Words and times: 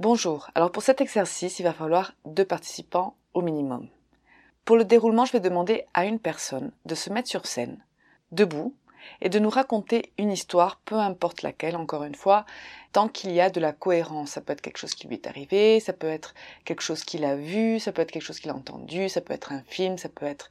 Bonjour, 0.00 0.50
alors 0.56 0.72
pour 0.72 0.82
cet 0.82 1.00
exercice, 1.00 1.60
il 1.60 1.62
va 1.62 1.72
falloir 1.72 2.14
deux 2.24 2.44
participants 2.44 3.14
au 3.32 3.42
minimum. 3.42 3.86
Pour 4.64 4.76
le 4.76 4.84
déroulement, 4.84 5.24
je 5.24 5.30
vais 5.30 5.38
demander 5.38 5.84
à 5.94 6.04
une 6.04 6.18
personne 6.18 6.72
de 6.84 6.96
se 6.96 7.10
mettre 7.10 7.28
sur 7.28 7.46
scène, 7.46 7.78
debout, 8.32 8.74
et 9.20 9.28
de 9.28 9.38
nous 9.38 9.50
raconter 9.50 10.12
une 10.18 10.32
histoire, 10.32 10.80
peu 10.84 10.96
importe 10.96 11.42
laquelle, 11.42 11.76
encore 11.76 12.02
une 12.02 12.16
fois, 12.16 12.44
tant 12.90 13.06
qu'il 13.06 13.30
y 13.30 13.40
a 13.40 13.50
de 13.50 13.60
la 13.60 13.72
cohérence. 13.72 14.30
Ça 14.30 14.40
peut 14.40 14.52
être 14.52 14.62
quelque 14.62 14.78
chose 14.78 14.96
qui 14.96 15.06
lui 15.06 15.14
est 15.14 15.28
arrivé, 15.28 15.78
ça 15.78 15.92
peut 15.92 16.08
être 16.08 16.34
quelque 16.64 16.80
chose 16.80 17.04
qu'il 17.04 17.24
a 17.24 17.36
vu, 17.36 17.78
ça 17.78 17.92
peut 17.92 18.02
être 18.02 18.10
quelque 18.10 18.22
chose 18.22 18.40
qu'il 18.40 18.50
a 18.50 18.56
entendu, 18.56 19.08
ça 19.08 19.20
peut 19.20 19.32
être 19.32 19.52
un 19.52 19.62
film, 19.62 19.96
ça 19.96 20.08
peut 20.08 20.26
être 20.26 20.50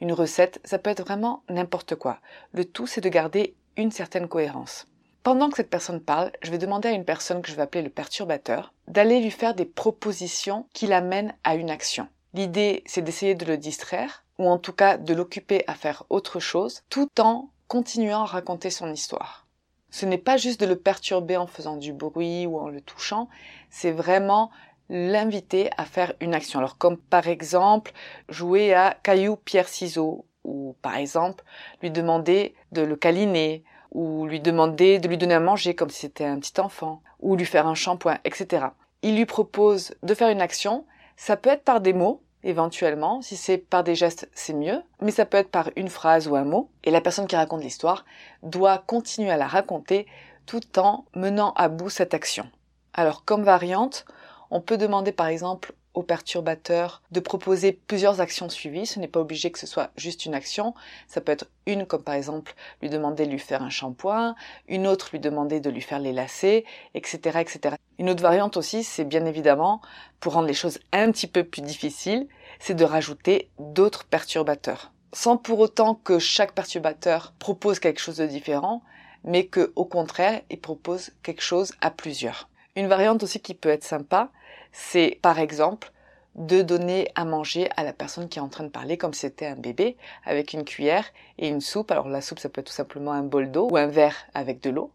une 0.00 0.12
recette, 0.12 0.60
ça 0.64 0.80
peut 0.80 0.90
être 0.90 1.04
vraiment 1.04 1.44
n'importe 1.48 1.94
quoi. 1.94 2.18
Le 2.52 2.64
tout, 2.64 2.88
c'est 2.88 3.00
de 3.00 3.08
garder 3.08 3.54
une 3.76 3.92
certaine 3.92 4.26
cohérence. 4.26 4.88
Pendant 5.22 5.50
que 5.50 5.56
cette 5.56 5.68
personne 5.68 6.00
parle, 6.00 6.32
je 6.42 6.50
vais 6.50 6.58
demander 6.58 6.88
à 6.88 6.92
une 6.92 7.04
personne 7.04 7.42
que 7.42 7.50
je 7.50 7.56
vais 7.56 7.62
appeler 7.62 7.82
le 7.82 7.90
perturbateur 7.90 8.72
d'aller 8.88 9.20
lui 9.20 9.30
faire 9.30 9.54
des 9.54 9.66
propositions 9.66 10.66
qui 10.72 10.86
l'amènent 10.86 11.34
à 11.44 11.56
une 11.56 11.70
action. 11.70 12.08
L'idée, 12.32 12.82
c'est 12.86 13.02
d'essayer 13.02 13.34
de 13.34 13.44
le 13.44 13.58
distraire, 13.58 14.24
ou 14.38 14.48
en 14.48 14.58
tout 14.58 14.72
cas 14.72 14.96
de 14.96 15.12
l'occuper 15.12 15.62
à 15.66 15.74
faire 15.74 16.04
autre 16.08 16.40
chose, 16.40 16.82
tout 16.88 17.10
en 17.20 17.50
continuant 17.68 18.22
à 18.22 18.26
raconter 18.26 18.70
son 18.70 18.90
histoire. 18.90 19.46
Ce 19.90 20.06
n'est 20.06 20.18
pas 20.18 20.38
juste 20.38 20.60
de 20.60 20.66
le 20.66 20.76
perturber 20.76 21.36
en 21.36 21.46
faisant 21.46 21.76
du 21.76 21.92
bruit 21.92 22.46
ou 22.46 22.58
en 22.58 22.68
le 22.68 22.80
touchant, 22.80 23.28
c'est 23.68 23.90
vraiment 23.90 24.50
l'inviter 24.88 25.70
à 25.76 25.84
faire 25.84 26.14
une 26.20 26.34
action. 26.34 26.60
Alors 26.60 26.78
comme 26.78 26.96
par 26.96 27.28
exemple 27.28 27.92
jouer 28.28 28.72
à 28.72 28.96
caillou 29.02 29.36
pierre 29.36 29.68
ciseaux 29.68 30.24
ou 30.44 30.76
par 30.82 30.96
exemple 30.96 31.44
lui 31.82 31.90
demander 31.90 32.54
de 32.72 32.82
le 32.82 32.96
câliner 32.96 33.64
ou 33.92 34.26
lui 34.26 34.40
demander 34.40 34.98
de 34.98 35.08
lui 35.08 35.18
donner 35.18 35.34
à 35.34 35.40
manger 35.40 35.74
comme 35.74 35.90
si 35.90 36.00
c'était 36.00 36.24
un 36.24 36.38
petit 36.38 36.60
enfant 36.60 37.02
ou 37.20 37.36
lui 37.36 37.44
faire 37.44 37.66
un 37.66 37.74
shampoing, 37.74 38.18
etc. 38.24 38.66
Il 39.02 39.16
lui 39.16 39.26
propose 39.26 39.94
de 40.02 40.14
faire 40.14 40.28
une 40.28 40.40
action, 40.40 40.84
ça 41.16 41.36
peut 41.36 41.50
être 41.50 41.64
par 41.64 41.80
des 41.80 41.92
mots, 41.92 42.22
éventuellement, 42.42 43.20
si 43.22 43.36
c'est 43.36 43.58
par 43.58 43.84
des 43.84 43.94
gestes, 43.94 44.28
c'est 44.34 44.54
mieux, 44.54 44.82
mais 45.00 45.10
ça 45.10 45.26
peut 45.26 45.36
être 45.36 45.50
par 45.50 45.70
une 45.76 45.88
phrase 45.88 46.28
ou 46.28 46.36
un 46.36 46.44
mot, 46.44 46.70
et 46.84 46.90
la 46.90 47.00
personne 47.00 47.26
qui 47.26 47.36
raconte 47.36 47.62
l'histoire 47.62 48.04
doit 48.42 48.78
continuer 48.78 49.30
à 49.30 49.36
la 49.36 49.46
raconter 49.46 50.06
tout 50.46 50.78
en 50.78 51.04
menant 51.14 51.52
à 51.56 51.68
bout 51.68 51.90
cette 51.90 52.14
action. 52.14 52.48
Alors 52.92 53.24
comme 53.24 53.44
variante, 53.44 54.04
on 54.50 54.60
peut 54.60 54.78
demander 54.78 55.12
par 55.12 55.28
exemple 55.28 55.74
au 55.94 56.02
perturbateur 56.02 57.02
de 57.10 57.20
proposer 57.20 57.72
plusieurs 57.72 58.20
actions 58.20 58.48
suivies. 58.48 58.86
Ce 58.86 58.98
n'est 58.98 59.08
pas 59.08 59.20
obligé 59.20 59.50
que 59.50 59.58
ce 59.58 59.66
soit 59.66 59.90
juste 59.96 60.26
une 60.26 60.34
action. 60.34 60.74
Ça 61.08 61.20
peut 61.20 61.32
être 61.32 61.50
une, 61.66 61.86
comme 61.86 62.02
par 62.02 62.14
exemple 62.14 62.54
lui 62.80 62.90
demander 62.90 63.26
de 63.26 63.30
lui 63.30 63.38
faire 63.38 63.62
un 63.62 63.70
shampoing, 63.70 64.34
une 64.68 64.86
autre 64.86 65.08
lui 65.12 65.20
demander 65.20 65.60
de 65.60 65.70
lui 65.70 65.80
faire 65.80 65.98
les 65.98 66.12
lacets, 66.12 66.64
etc., 66.94 67.40
etc. 67.40 67.76
Une 67.98 68.10
autre 68.10 68.22
variante 68.22 68.56
aussi, 68.56 68.84
c'est 68.84 69.04
bien 69.04 69.26
évidemment, 69.26 69.80
pour 70.20 70.34
rendre 70.34 70.48
les 70.48 70.54
choses 70.54 70.78
un 70.92 71.10
petit 71.10 71.26
peu 71.26 71.44
plus 71.44 71.62
difficiles, 71.62 72.28
c'est 72.58 72.74
de 72.74 72.84
rajouter 72.84 73.50
d'autres 73.58 74.04
perturbateurs. 74.04 74.92
Sans 75.12 75.36
pour 75.36 75.58
autant 75.58 75.96
que 75.96 76.18
chaque 76.18 76.52
perturbateur 76.52 77.32
propose 77.38 77.80
quelque 77.80 78.00
chose 78.00 78.18
de 78.18 78.26
différent, 78.26 78.82
mais 79.24 79.46
que, 79.46 79.72
au 79.76 79.84
contraire, 79.84 80.40
il 80.50 80.60
propose 80.60 81.10
quelque 81.22 81.42
chose 81.42 81.72
à 81.80 81.90
plusieurs. 81.90 82.48
Une 82.76 82.86
variante 82.86 83.22
aussi 83.22 83.40
qui 83.40 83.54
peut 83.54 83.68
être 83.68 83.84
sympa, 83.84 84.30
c'est 84.72 85.18
par 85.22 85.38
exemple 85.38 85.92
de 86.36 86.62
donner 86.62 87.10
à 87.16 87.24
manger 87.24 87.68
à 87.76 87.82
la 87.82 87.92
personne 87.92 88.28
qui 88.28 88.38
est 88.38 88.42
en 88.42 88.48
train 88.48 88.64
de 88.64 88.68
parler 88.68 88.96
comme 88.96 89.14
c'était 89.14 89.46
un 89.46 89.56
bébé 89.56 89.96
avec 90.24 90.52
une 90.52 90.64
cuillère 90.64 91.06
et 91.38 91.48
une 91.48 91.60
soupe. 91.60 91.90
Alors 91.90 92.08
la 92.08 92.20
soupe 92.20 92.38
ça 92.38 92.48
peut 92.48 92.60
être 92.60 92.68
tout 92.68 92.72
simplement 92.72 93.12
un 93.12 93.22
bol 93.22 93.50
d'eau 93.50 93.68
ou 93.70 93.76
un 93.76 93.88
verre 93.88 94.16
avec 94.34 94.62
de 94.62 94.70
l'eau. 94.70 94.92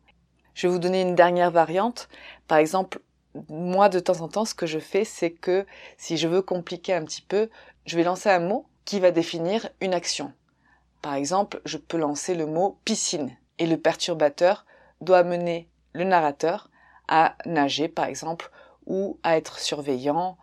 Je 0.54 0.68
vais 0.68 0.74
vous 0.74 0.80
donner 0.80 1.02
une 1.02 1.16
dernière 1.16 1.52
variante. 1.52 2.08
Par 2.48 2.58
exemple, 2.58 3.02
moi 3.50 3.90
de 3.90 4.00
temps 4.00 4.22
en 4.22 4.30
temps 4.30 4.46
ce 4.46 4.56
que 4.56 4.66
je 4.66 4.80
fais 4.80 5.04
c'est 5.04 5.32
que 5.32 5.66
si 5.98 6.18
je 6.18 6.28
veux 6.28 6.42
compliquer 6.42 6.94
un 6.94 7.04
petit 7.04 7.22
peu, 7.22 7.50
je 7.86 7.98
vais 7.98 8.04
lancer 8.04 8.30
un 8.30 8.40
mot 8.40 8.66
qui 8.86 9.00
va 9.00 9.12
définir 9.12 9.70
une 9.82 9.94
action. 9.94 10.32
Par 11.02 11.16
exemple, 11.16 11.62
je 11.66 11.78
peux 11.78 11.98
lancer 11.98 12.34
le 12.34 12.46
mot 12.46 12.80
piscine 12.86 13.36
et 13.60 13.68
le 13.68 13.78
perturbateur 13.78 14.66
doit 15.02 15.24
mener 15.24 15.68
le 15.94 16.06
narrateur 16.06 16.70
à 17.08 17.36
nager 17.46 17.88
par 17.88 18.06
exemple 18.06 18.50
ou 18.86 19.18
à 19.24 19.38
être 19.38 19.60
surveillant 19.60 20.38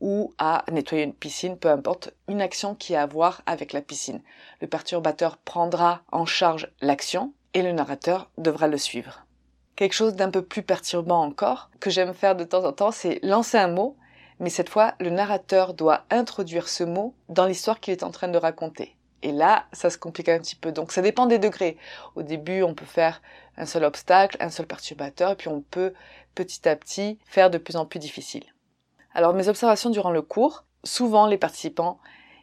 ou 0.00 0.34
à 0.38 0.64
nettoyer 0.70 1.04
une 1.04 1.14
piscine, 1.14 1.56
peu 1.56 1.70
importe, 1.70 2.12
une 2.28 2.42
action 2.42 2.74
qui 2.74 2.94
a 2.94 3.02
à 3.02 3.06
voir 3.06 3.42
avec 3.46 3.72
la 3.72 3.80
piscine. 3.80 4.20
Le 4.60 4.66
perturbateur 4.66 5.38
prendra 5.38 6.02
en 6.12 6.26
charge 6.26 6.70
l'action 6.80 7.32
et 7.54 7.62
le 7.62 7.72
narrateur 7.72 8.30
devra 8.36 8.68
le 8.68 8.76
suivre. 8.76 9.24
Quelque 9.74 9.94
chose 9.94 10.14
d'un 10.14 10.30
peu 10.30 10.42
plus 10.42 10.62
perturbant 10.62 11.22
encore, 11.22 11.70
que 11.80 11.90
j'aime 11.90 12.14
faire 12.14 12.36
de 12.36 12.44
temps 12.44 12.64
en 12.64 12.72
temps, 12.72 12.90
c'est 12.90 13.20
lancer 13.22 13.58
un 13.58 13.68
mot, 13.68 13.96
mais 14.38 14.50
cette 14.50 14.68
fois, 14.68 14.94
le 15.00 15.10
narrateur 15.10 15.74
doit 15.74 16.04
introduire 16.10 16.68
ce 16.68 16.84
mot 16.84 17.14
dans 17.28 17.46
l'histoire 17.46 17.80
qu'il 17.80 17.92
est 17.92 18.02
en 18.02 18.10
train 18.10 18.28
de 18.28 18.38
raconter. 18.38 18.95
Et 19.22 19.32
là, 19.32 19.66
ça 19.72 19.90
se 19.90 19.98
complique 19.98 20.28
un 20.28 20.38
petit 20.38 20.56
peu. 20.56 20.72
Donc 20.72 20.92
ça 20.92 21.02
dépend 21.02 21.26
des 21.26 21.38
degrés. 21.38 21.76
Au 22.14 22.22
début, 22.22 22.62
on 22.62 22.74
peut 22.74 22.84
faire 22.84 23.22
un 23.56 23.66
seul 23.66 23.84
obstacle, 23.84 24.36
un 24.40 24.50
seul 24.50 24.66
perturbateur, 24.66 25.32
et 25.32 25.36
puis 25.36 25.48
on 25.48 25.62
peut 25.62 25.94
petit 26.34 26.68
à 26.68 26.76
petit 26.76 27.18
faire 27.26 27.50
de 27.50 27.58
plus 27.58 27.76
en 27.76 27.86
plus 27.86 27.98
difficile. 27.98 28.44
Alors 29.14 29.32
mes 29.32 29.48
observations 29.48 29.90
durant 29.90 30.10
le 30.10 30.22
cours, 30.22 30.64
souvent 30.84 31.26
les 31.26 31.38
participants, 31.38 31.98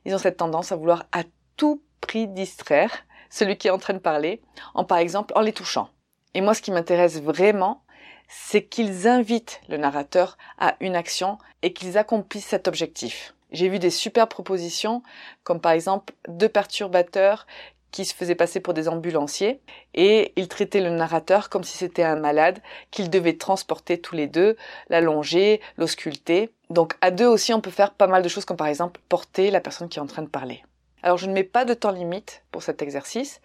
ils 0.05 0.15
ont 0.15 0.17
cette 0.17 0.37
tendance 0.37 0.71
à 0.71 0.75
vouloir 0.75 1.05
à 1.11 1.23
tout 1.55 1.81
prix 2.01 2.27
distraire 2.27 2.91
celui 3.29 3.57
qui 3.57 3.67
est 3.67 3.71
en 3.71 3.77
train 3.77 3.93
de 3.93 3.99
parler, 3.99 4.41
en 4.73 4.83
par 4.83 4.97
exemple 4.97 5.33
en 5.35 5.41
les 5.41 5.53
touchant. 5.53 5.89
Et 6.33 6.41
moi 6.41 6.53
ce 6.53 6.61
qui 6.61 6.71
m'intéresse 6.71 7.21
vraiment, 7.21 7.83
c'est 8.27 8.65
qu'ils 8.65 9.07
invitent 9.07 9.61
le 9.69 9.77
narrateur 9.77 10.37
à 10.57 10.75
une 10.79 10.95
action 10.95 11.37
et 11.61 11.73
qu'ils 11.73 11.97
accomplissent 11.97 12.47
cet 12.47 12.67
objectif. 12.67 13.35
J'ai 13.53 13.69
vu 13.69 13.79
des 13.79 13.91
super 13.91 14.27
propositions, 14.27 15.03
comme 15.43 15.61
par 15.61 15.71
exemple 15.71 16.13
deux 16.27 16.49
perturbateurs 16.49 17.47
qui 17.91 18.05
se 18.05 18.15
faisaient 18.15 18.35
passer 18.35 18.59
pour 18.59 18.73
des 18.73 18.89
ambulanciers 18.89 19.61
et 19.93 20.33
ils 20.35 20.47
traitaient 20.47 20.81
le 20.81 20.89
narrateur 20.89 21.49
comme 21.49 21.63
si 21.63 21.77
c'était 21.77 22.03
un 22.03 22.15
malade 22.15 22.59
qu'ils 22.89 23.11
devaient 23.11 23.37
transporter 23.37 24.01
tous 24.01 24.15
les 24.15 24.25
deux, 24.25 24.57
l'allonger, 24.89 25.61
l'ausculter. 25.77 26.51
Donc 26.71 26.95
à 27.01 27.11
deux 27.11 27.27
aussi 27.27 27.53
on 27.53 27.61
peut 27.61 27.69
faire 27.69 27.93
pas 27.93 28.07
mal 28.07 28.23
de 28.23 28.29
choses 28.29 28.45
comme 28.45 28.57
par 28.57 28.67
exemple 28.67 28.99
porter 29.09 29.51
la 29.51 29.61
personne 29.61 29.89
qui 29.89 29.99
est 29.99 30.01
en 30.01 30.07
train 30.07 30.23
de 30.23 30.27
parler. 30.27 30.63
Alors 31.03 31.17
je 31.17 31.27
ne 31.27 31.33
mets 31.33 31.43
pas 31.43 31.65
de 31.65 31.75
temps 31.75 31.91
limite 31.91 32.43
pour 32.51 32.63
cet 32.63 32.81
exercice. 32.81 33.41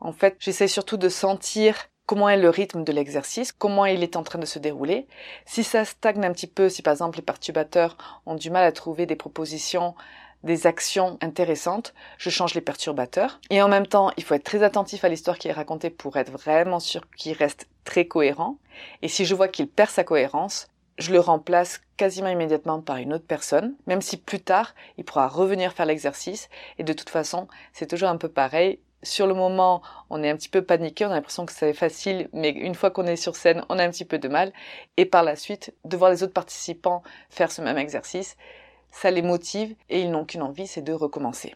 En 0.00 0.12
fait, 0.12 0.36
j'essaie 0.38 0.68
surtout 0.68 0.96
de 0.96 1.08
sentir 1.08 1.88
comment 2.08 2.30
est 2.30 2.38
le 2.38 2.48
rythme 2.48 2.84
de 2.84 2.92
l'exercice, 2.92 3.52
comment 3.52 3.84
il 3.84 4.02
est 4.02 4.16
en 4.16 4.22
train 4.22 4.38
de 4.38 4.46
se 4.46 4.58
dérouler? 4.58 5.06
Si 5.44 5.62
ça 5.62 5.84
stagne 5.84 6.24
un 6.24 6.32
petit 6.32 6.46
peu, 6.46 6.70
si 6.70 6.80
par 6.80 6.92
exemple 6.92 7.18
les 7.18 7.22
perturbateurs 7.22 7.98
ont 8.24 8.34
du 8.34 8.50
mal 8.50 8.64
à 8.64 8.72
trouver 8.72 9.04
des 9.04 9.14
propositions 9.14 9.94
des 10.42 10.66
actions 10.66 11.18
intéressantes, 11.20 11.92
je 12.16 12.30
change 12.30 12.54
les 12.54 12.62
perturbateurs. 12.62 13.40
Et 13.50 13.60
en 13.60 13.68
même 13.68 13.86
temps, 13.86 14.10
il 14.16 14.24
faut 14.24 14.34
être 14.34 14.44
très 14.44 14.62
attentif 14.62 15.04
à 15.04 15.10
l'histoire 15.10 15.36
qui 15.36 15.48
est 15.48 15.52
racontée 15.52 15.90
pour 15.90 16.16
être 16.16 16.32
vraiment 16.32 16.80
sûr 16.80 17.02
qu'il 17.16 17.34
reste 17.34 17.68
très 17.84 18.06
cohérent. 18.06 18.56
Et 19.02 19.08
si 19.08 19.26
je 19.26 19.34
vois 19.34 19.48
qu'il 19.48 19.68
perd 19.68 19.90
sa 19.90 20.04
cohérence, 20.04 20.68
je 20.96 21.12
le 21.12 21.20
remplace 21.20 21.80
quasiment 21.98 22.30
immédiatement 22.30 22.80
par 22.80 22.96
une 22.96 23.12
autre 23.12 23.26
personne, 23.26 23.74
même 23.86 24.00
si 24.00 24.16
plus 24.16 24.40
tard, 24.40 24.74
il 24.96 25.04
pourra 25.04 25.28
revenir 25.28 25.72
faire 25.74 25.86
l'exercice. 25.86 26.48
Et 26.78 26.84
de 26.84 26.92
toute 26.94 27.10
façon, 27.10 27.48
c'est 27.74 27.86
toujours 27.86 28.08
un 28.08 28.16
peu 28.16 28.28
pareil. 28.28 28.78
Sur 29.02 29.26
le 29.28 29.34
moment, 29.34 29.80
on 30.10 30.22
est 30.22 30.30
un 30.30 30.36
petit 30.36 30.48
peu 30.48 30.62
paniqué, 30.62 31.06
on 31.06 31.10
a 31.10 31.14
l'impression 31.14 31.46
que 31.46 31.52
c'est 31.52 31.72
facile, 31.72 32.28
mais 32.32 32.50
une 32.50 32.74
fois 32.74 32.90
qu'on 32.90 33.06
est 33.06 33.16
sur 33.16 33.36
scène, 33.36 33.64
on 33.68 33.78
a 33.78 33.84
un 33.84 33.90
petit 33.90 34.04
peu 34.04 34.18
de 34.18 34.28
mal. 34.28 34.52
Et 34.96 35.06
par 35.06 35.22
la 35.22 35.36
suite, 35.36 35.72
de 35.84 35.96
voir 35.96 36.10
les 36.10 36.22
autres 36.22 36.32
participants 36.32 37.02
faire 37.30 37.52
ce 37.52 37.62
même 37.62 37.78
exercice, 37.78 38.36
ça 38.90 39.10
les 39.10 39.22
motive 39.22 39.74
et 39.88 40.00
ils 40.00 40.10
n'ont 40.10 40.24
qu'une 40.24 40.42
envie, 40.42 40.66
c'est 40.66 40.82
de 40.82 40.92
recommencer. 40.92 41.54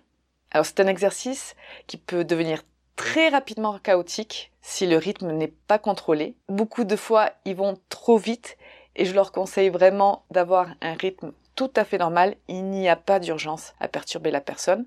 Alors 0.53 0.67
c'est 0.67 0.81
un 0.81 0.87
exercice 0.87 1.57
qui 1.87 1.97
peut 1.97 2.25
devenir 2.25 2.63
très 2.95 3.29
rapidement 3.29 3.79
chaotique 3.79 4.53
si 4.61 4.87
le 4.87 4.97
rythme 4.97 5.33
n'est 5.33 5.53
pas 5.67 5.79
contrôlé. 5.79 6.37
Beaucoup 6.49 6.85
de 6.85 6.97
fois, 6.97 7.31
ils 7.45 7.57
vont 7.57 7.79
trop 7.89 8.19
vite 8.19 8.57
et 8.95 9.05
je 9.05 9.15
leur 9.15 9.33
conseille 9.33 9.71
vraiment 9.71 10.25
d'avoir 10.31 10.69
un 10.81 10.95
rythme 10.95 11.33
tout 11.57 11.71
à 11.75 11.85
fait 11.85 11.99
normal. 11.99 12.37
Il 12.49 12.65
n'y 12.67 12.89
a 12.89 12.97
pas 12.97 13.19
d'urgence 13.19 13.75
à 13.81 13.89
perturber 13.89 14.31
la 14.31 14.41
personne. 14.41 14.87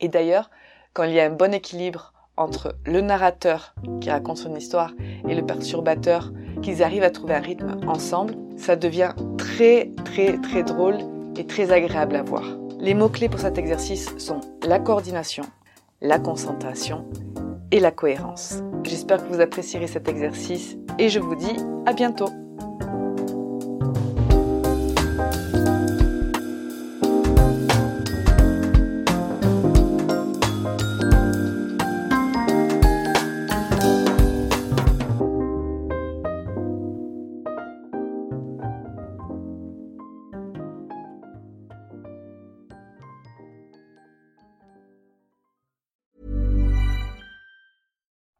Et 0.00 0.08
d'ailleurs, 0.08 0.50
quand 0.94 1.02
il 1.02 1.12
y 1.12 1.20
a 1.20 1.26
un 1.26 1.30
bon 1.30 1.52
équilibre 1.52 2.12
entre 2.36 2.76
le 2.86 3.00
narrateur 3.00 3.74
qui 4.00 4.10
raconte 4.10 4.38
son 4.38 4.54
histoire 4.54 4.92
et 5.28 5.34
le 5.34 5.44
perturbateur, 5.44 6.32
qu'ils 6.62 6.82
arrivent 6.82 7.02
à 7.02 7.10
trouver 7.10 7.34
un 7.34 7.40
rythme 7.40 7.76
ensemble, 7.86 8.36
ça 8.56 8.76
devient 8.76 9.12
très 9.36 9.90
très 10.04 10.38
très 10.38 10.62
drôle 10.62 10.98
et 11.36 11.46
très 11.46 11.72
agréable 11.72 12.16
à 12.16 12.22
voir. 12.22 12.44
Les 12.78 12.94
mots-clés 12.94 13.28
pour 13.28 13.40
cet 13.40 13.58
exercice 13.58 14.16
sont 14.18 14.40
la 14.62 14.78
coordination, 14.78 15.44
la 16.00 16.18
concentration 16.18 17.04
et 17.72 17.80
la 17.80 17.90
cohérence. 17.90 18.62
J'espère 18.84 19.22
que 19.26 19.32
vous 19.32 19.40
apprécierez 19.40 19.88
cet 19.88 20.08
exercice 20.08 20.76
et 20.98 21.08
je 21.08 21.18
vous 21.18 21.34
dis 21.34 21.56
à 21.86 21.92
bientôt. 21.92 22.28